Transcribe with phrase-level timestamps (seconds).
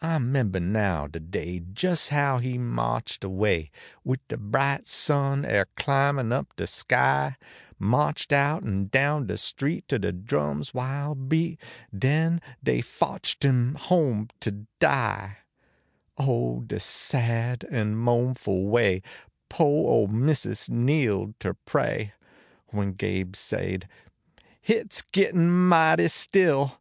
[0.00, 3.70] I membah now de day jes how he marched away,
[4.02, 7.36] \Vid de bright sun er climbiif up de sky,
[7.78, 11.60] Marched out en down de street to de drum s wild beat,
[11.94, 15.36] Den dev fetched him home to die.
[16.16, 16.60] Oh.
[16.60, 19.02] de sad en moanful way,
[19.50, 22.14] po ole missus kneeled ter pray,
[22.68, 23.86] When (kibe sade:"
[24.62, 26.80] Hit s gittin mighty still."